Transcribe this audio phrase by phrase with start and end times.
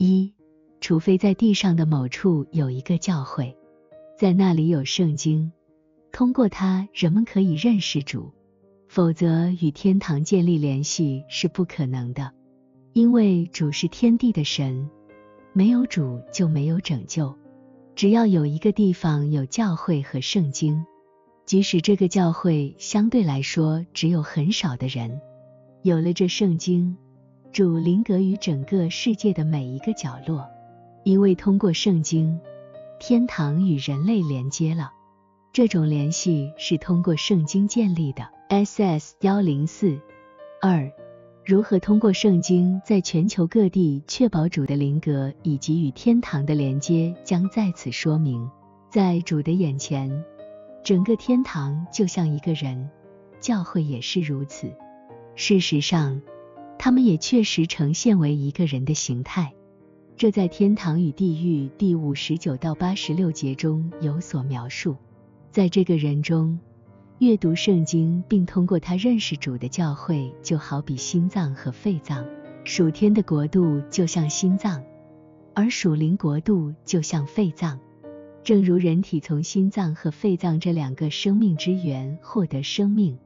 [0.00, 0.32] 一，
[0.80, 3.56] 除非在地上的某处有一个教会，
[4.16, 5.50] 在那里有圣经，
[6.12, 8.32] 通过它人们可以认识主，
[8.86, 12.32] 否则与天堂建立联系是不可能的。
[12.92, 14.88] 因为主是天地的神，
[15.52, 17.34] 没有主就没有拯救。
[17.96, 20.86] 只要有一个地方有教会和圣经，
[21.44, 25.20] 即使这个教会相对来说只有很少的人，
[25.82, 26.96] 有了这圣经，
[27.52, 30.46] 主灵格于整个世界的每一个角落。
[31.04, 32.38] 因为通过圣经，
[33.00, 34.92] 天堂与人类连接了。
[35.52, 38.28] 这种联系是通过圣经建立的。
[38.48, 39.98] SS 幺零四
[40.60, 40.90] 二。
[41.44, 48.50] 如何通过圣经在全球各地确保主的灵格以及与天堂的连接，将在此说明。
[48.90, 50.24] 在主的眼前，
[50.84, 52.90] 整个天堂就像一个人，
[53.40, 54.70] 教会也是如此。
[55.36, 56.20] 事实上，
[56.78, 59.52] 他们也确实呈现为一个人的形态。
[60.16, 64.96] 这在天堂与地狱第五十九到八十六节中有所描述。
[65.50, 66.58] 在这个人中。
[67.20, 72.24] 阅读圣经并通过他认识主的教会，就好比心脏和肺脏。
[72.62, 74.80] 属天的国度就像心脏，
[75.52, 77.76] 而属灵国度就像肺脏。
[78.44, 83.18] 正如人体从心脏和肺脏这两个生命之源获得生命，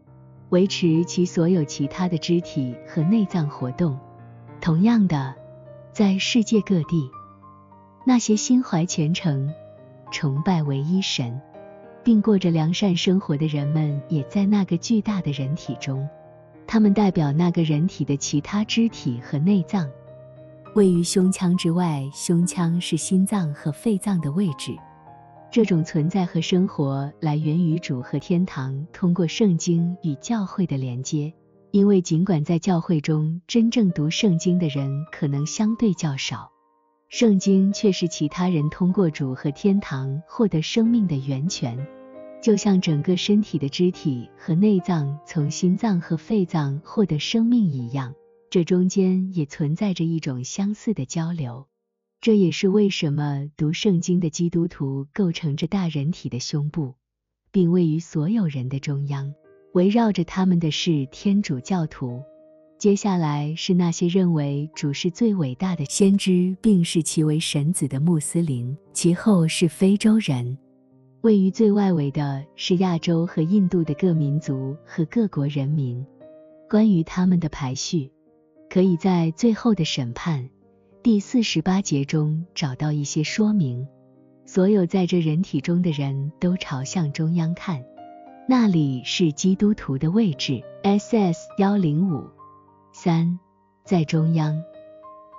[0.53, 3.99] 维持其所有其他的肢体和内脏活动，
[4.61, 5.35] 同样的，
[5.93, 7.11] 在世界各地，
[8.05, 9.51] 那些心怀虔诚、
[10.11, 11.41] 崇拜唯一神。
[12.05, 16.07] 并过着良善生活的人们，也在那个巨大的人体中。
[16.67, 19.89] 他们代表那个人体的其他肢体和内脏。
[20.75, 24.77] 位于胸腔之外，胸腔是心脏和肺脏的位置。
[25.53, 31.31] 这种存在和生活来源于主和天堂通过圣经与教会的连接。
[31.73, 36.51] 因为尽管在教会中真正读圣经的人可能相对较少，
[37.11, 41.87] 圣经却是其他人通过主和天堂获得生命的源泉。
[42.43, 48.15] 就像整个身体的肢体和内脏从心脏和肺脏获得生命一样，
[48.49, 51.67] 这中间也存在着一种相似的交流。
[52.23, 56.95] 这也是为什么读圣经的基督徒构成着大人体的胸部，
[57.51, 59.35] 并位于所有人的中央。
[59.73, 62.23] 围绕着他们的是天主教徒，
[62.79, 70.57] 接下来是那些认为主是最伟大的先知，并视其为神子的穆斯林，其后是非洲人。
[71.23, 76.07] 位于最外围的是亚洲和印度的各民族和各国人民。
[76.71, 78.13] 关于他们的排序，
[78.71, 80.49] 可以在最后的审判
[81.03, 83.89] 第四十八节中找到一些说明。
[84.47, 87.85] 所有在这人体中的人都朝向中央看，
[88.49, 90.63] 那里是基督徒的位置。
[90.85, 92.25] SS 幺零五
[92.93, 93.41] 三，
[93.85, 94.63] 在中央，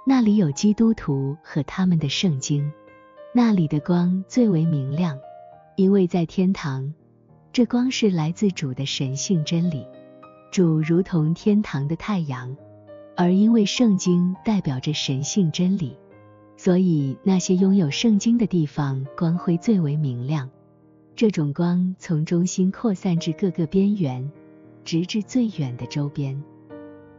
[0.06, 2.70] 那里有基督徒和他们的圣经，
[3.34, 5.18] 那里的光最为明亮。
[5.78, 6.94] 因为在天堂，
[7.54, 9.88] 这光是来自主的神性真理，
[10.52, 12.54] 主如同天堂的太阳，
[13.16, 15.96] 而因为圣经代表着神性真理，
[16.58, 20.50] 所以那些拥有圣经的地方光辉最为明亮。
[21.16, 24.28] 这种光从中心扩散至各个边缘，
[24.84, 26.42] 直至最远的周边。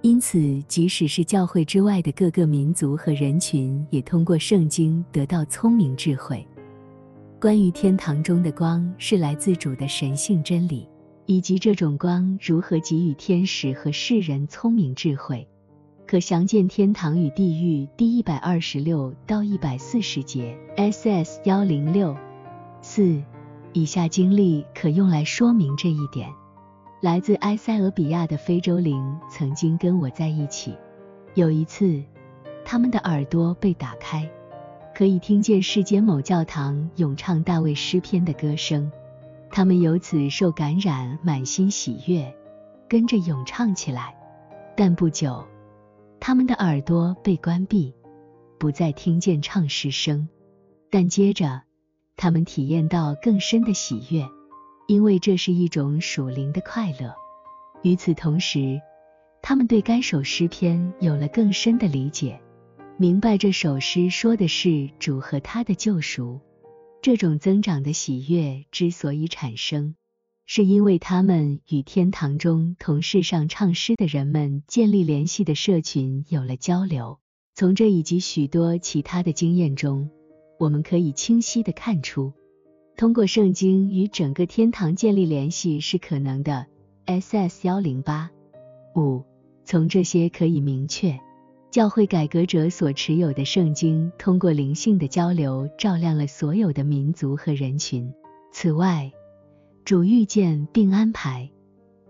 [0.02, 6.46] 因此，即使是教会之外的各个民族和人群，也通过圣经得到聪明智慧。
[7.40, 10.88] 关于天堂中的光是来自主的神性真理，
[11.26, 15.46] 以及这种光如何给予天使和世人聪明智慧，
[16.06, 20.56] 可详见《天堂与地狱》第一百二十六到一百四十节。
[20.76, 22.14] SS 幺零六
[22.82, 23.22] 四，
[23.72, 26.28] 以下经历可用来说明这一点。
[27.00, 30.74] 来自埃塞俄比亚的非洲灵曾经跟我在一起，
[31.34, 32.02] 有一次，
[32.66, 34.30] 他们的耳朵被打开。
[34.94, 38.92] 可以听见世间某教堂咏唱大卫诗篇的歌声，
[39.50, 42.32] 他们由此受感染，满心喜悦，
[42.88, 44.14] 跟着咏唱起来。
[44.76, 45.44] 但不久，
[46.26, 47.92] 他们的耳朵被关闭，
[48.58, 50.26] 不再听见唱诗声。
[50.90, 51.60] 但接着，
[52.16, 54.26] 他们体验到更深的喜悦，
[54.88, 57.14] 因为这是一种属灵的快乐。
[57.82, 58.80] 与此同时，
[59.42, 62.40] 他们对该首诗篇有了更深的理解。
[62.96, 66.40] 明白这首诗说的是主和他的救赎。
[67.02, 69.94] 这种增长的喜悦之所以产生，
[70.46, 77.18] 是因为他们与天堂中同世上唱诗的人们建立联系的社群有了交流。
[77.54, 80.10] 从这以及许多其他的经验中，
[80.58, 82.32] 我们可以清晰的看出，
[82.96, 86.66] 通过圣经与整个天堂建立联系是可能的。
[87.06, 88.30] SS 幺零八
[88.96, 89.24] 五，
[89.64, 91.18] 从这些可以明确。
[91.70, 98.12] 教会改革者所持有的圣经，通过灵性的交流，照亮了所有的民族和人群。
[98.52, 99.12] 此外，
[99.84, 101.50] 主预见并安排，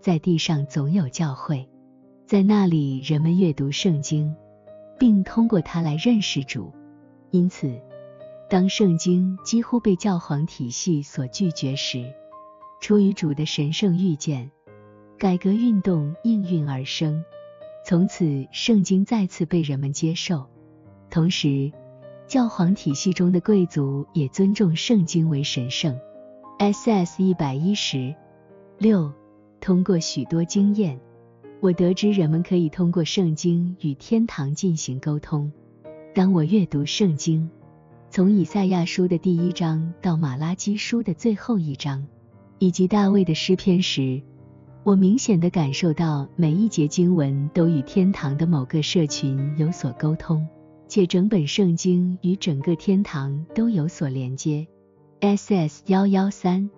[0.01, 1.69] 在地上总有教会，
[2.25, 4.33] 在那里人们阅读圣经，
[4.97, 6.73] 并通过它来认识主。
[7.33, 7.77] 因此，
[8.49, 12.15] 当圣经几乎被教皇体系所拒绝时，
[12.81, 14.53] 出于主的神圣预见，
[15.19, 17.25] 改革运动应运而生。
[17.85, 20.47] 从此，圣经再次被人们接受。
[21.11, 21.73] 同时，
[22.29, 25.99] 教皇体系中的贵族也尊重圣经为神圣。
[26.73, 27.23] S.S.
[27.23, 28.15] 一百一十
[28.79, 29.13] 六。
[29.61, 30.99] 通过许多经验，
[31.61, 35.53] 我得知人们可以通过圣经与天堂进行沟通。
[36.15, 37.51] 当我阅读圣经，
[38.09, 42.07] 从以赛亚书的第一章到马拉基书的最后一章，
[42.59, 44.23] 以及大卫的诗篇时，
[44.85, 50.49] 我明显的感受到每一节经文都与天堂的某个社群有所沟通，
[50.89, 54.67] 且整本圣经与整个天堂都有所连接。
[55.25, 55.83] S.S.
[55.87, 56.75] 幺幺三。